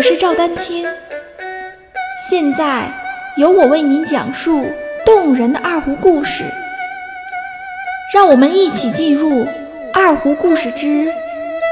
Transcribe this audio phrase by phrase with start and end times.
[0.00, 0.86] 我是赵丹青，
[2.26, 2.90] 现在
[3.36, 4.64] 由我为您讲述
[5.04, 6.42] 动人的二胡故事。
[8.14, 9.28] 让我们一起进入
[9.92, 11.06] 《二胡故事之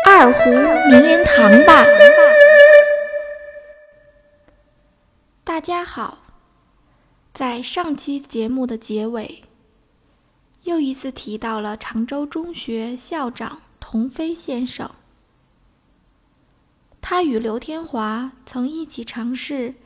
[0.04, 1.86] 二胡名人堂》吧。
[5.42, 6.18] 大家好，
[7.32, 9.42] 在上期节目的结尾，
[10.64, 14.90] 又一次提到了常州中学校长童飞先生。
[17.10, 19.76] 他与刘天华曾一起尝试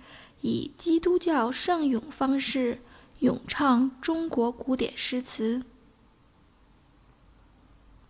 [0.41, 2.81] 以基督教圣咏方式
[3.21, 5.63] 咏唱中国古典诗词。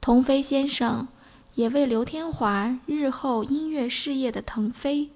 [0.01, 1.09] 童飞先生
[1.53, 5.11] 也为刘天华日后音乐事业的腾飞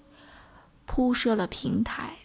[0.84, 2.18] 铺设了平台。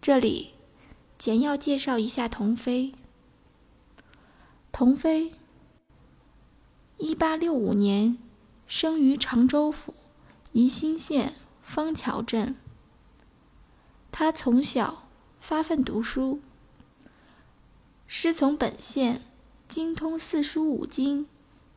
[0.00, 0.52] 这里
[1.18, 2.94] 简要介绍一下童飞。
[4.70, 5.32] 童飞，
[6.98, 8.16] 一八六五年。
[8.68, 9.94] 生于常州府
[10.52, 12.54] 宜兴县方桥镇。
[14.12, 15.08] 他从小
[15.40, 16.42] 发奋读书，
[18.06, 19.22] 师从本县，
[19.68, 21.26] 精通四书五经，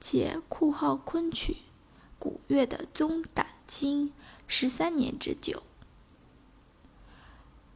[0.02, 1.56] 且酷好昆曲、
[2.20, 4.12] 古乐的宗胆清
[4.46, 5.64] 十三年之久。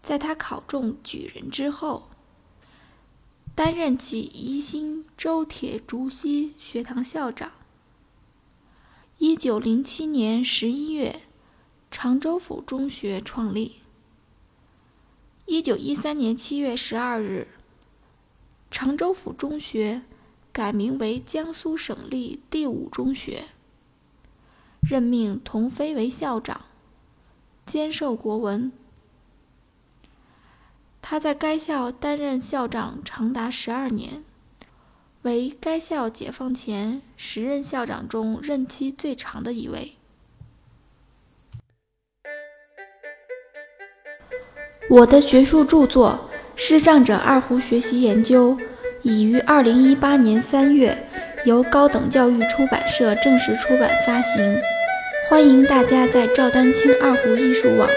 [0.03, 2.09] 在他考中举人之后，
[3.55, 7.53] 担任起宜兴州铁竹溪学堂校长。
[9.17, 11.21] 一九零七年十一月，
[11.89, 13.77] 常州府中学创立。
[15.45, 17.47] 一九一三年七月十二日，
[18.69, 20.01] 常州府中学
[20.51, 23.45] 改名为江苏省立第五中学，
[24.81, 26.65] 任命童飞为校长，
[27.65, 28.69] 兼授国文。
[31.01, 34.25] 他在该校担任校长长达十二年。
[35.25, 39.93] 为该校解放前时任校长中任期最长的一位。
[44.87, 46.29] 我的学术著作
[46.61, 48.55] 《师仗者二胡学习研究》
[49.01, 50.95] 已于二零一八年三月
[51.43, 54.61] 由高等教育出版社正式出版发行，
[55.27, 57.89] 欢迎大家在赵丹青二胡艺术网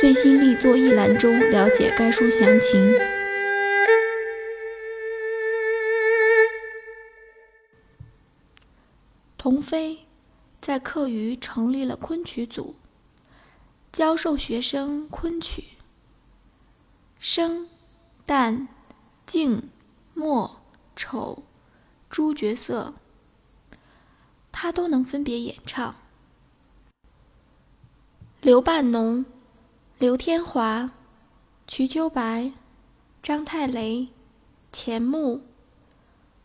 [0.00, 2.92] 最新力作一栏中了解该书详情。
[9.44, 10.06] 童飞
[10.62, 12.76] 在课余成立了昆曲组，
[13.92, 15.64] 教授学生昆曲、
[17.18, 17.68] 生、
[18.26, 18.66] 旦、
[19.26, 19.68] 净、
[20.14, 20.62] 末、
[20.96, 21.42] 丑
[22.08, 22.94] 诸角色，
[24.50, 25.94] 他都能分别演唱。
[28.40, 29.26] 刘半农、
[29.98, 30.90] 刘天华、
[31.66, 32.50] 瞿秋白、
[33.22, 34.08] 张太雷、
[34.72, 35.42] 钱穆、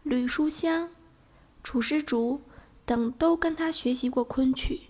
[0.03, 0.89] 吕书香、
[1.63, 2.41] 楚师竹。
[2.89, 4.87] 等都跟他学习过昆曲，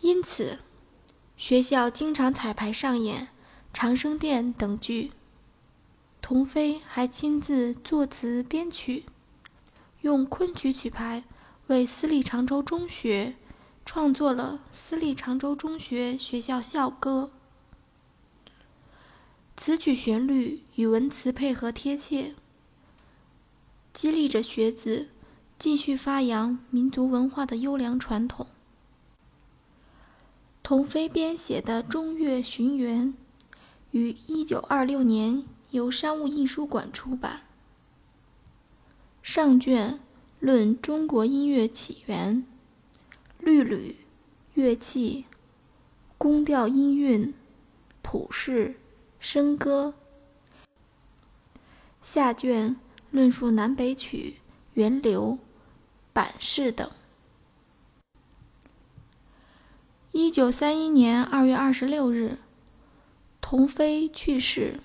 [0.00, 0.58] 因此
[1.36, 3.26] 学校经常彩排上演
[3.72, 5.12] 《长生殿》等剧。
[6.20, 9.04] 童飞还亲自作词编曲，
[10.00, 11.22] 用昆曲曲牌
[11.68, 13.36] 为私立常州中学
[13.84, 17.30] 创作了《私立常州中学学校校歌》。
[19.56, 22.34] 此曲旋律与文词配合贴切，
[23.92, 25.10] 激励着学子。
[25.62, 28.48] 继续发扬民族文化的优良传统。
[30.60, 33.14] 童飞编写的《中岳寻源》
[33.92, 37.42] 于一九二六年由商务印书馆出版。
[39.22, 40.00] 上卷
[40.40, 42.44] 论中国音乐起源、
[43.38, 43.98] 律吕、
[44.54, 45.26] 乐器、
[46.18, 47.32] 宫调音韵、
[48.02, 48.74] 谱式、
[49.22, 49.94] 笙歌；
[52.02, 52.74] 下卷
[53.12, 54.38] 论述南北曲
[54.74, 55.38] 源流。
[56.12, 56.90] 版式等。
[60.10, 62.38] 一九三一年二月二十六日，
[63.40, 64.80] 童飞去世，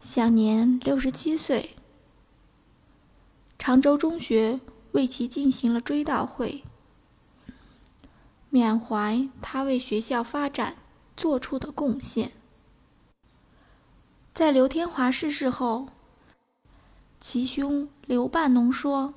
[0.00, 1.76] 享年六十七岁。
[3.58, 4.60] 常州中学
[4.92, 6.64] 为其进行了追悼会，
[8.48, 10.76] 缅怀他为学校发展
[11.14, 12.32] 做出的贡献。
[14.32, 15.88] 在刘天华逝世后，
[17.20, 19.12] 其兄刘半农说。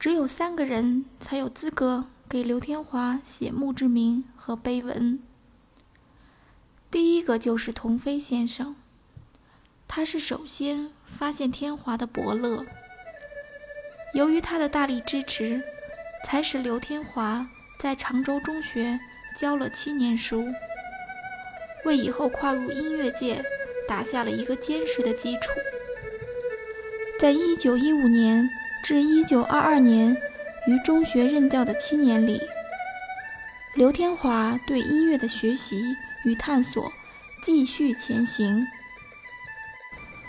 [0.00, 5.20] 只有三个人才有资格给刘天华写墓志铭和碑文。
[6.90, 8.76] 第一个就是童飞先生，
[9.86, 12.64] 他是首先发现天华的伯乐。
[14.14, 15.62] 由于他的大力支持，
[16.24, 17.46] 才使刘天华
[17.78, 18.98] 在常州中学
[19.36, 20.46] 教了七年书，
[21.84, 23.44] 为以后跨入音乐界
[23.86, 25.50] 打下了一个坚实的基础。
[27.20, 28.48] 在一九一五年。
[28.82, 30.16] 至一九二二年，
[30.66, 32.40] 于中学任教的七年里，
[33.74, 35.82] 刘天华对音乐的学习
[36.24, 36.90] 与探索
[37.44, 38.66] 继续前行。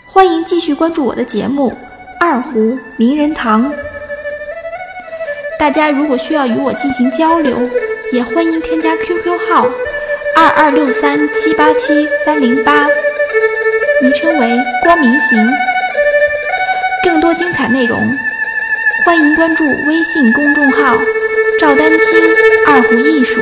[0.06, 1.70] 欢迎继续关注我的节目
[2.20, 3.72] 《二胡名人堂》。
[5.58, 7.58] 大家如果需要与我进行交流，
[8.12, 9.66] 也欢迎添加 QQ 号
[10.36, 12.86] 二二六三七八七三零八，
[14.02, 15.38] 昵称为光明行。
[17.02, 17.98] 更多精彩内容，
[19.04, 20.96] 欢迎关注微信公众号
[21.58, 22.06] “赵丹青
[22.66, 23.40] 二胡艺术”。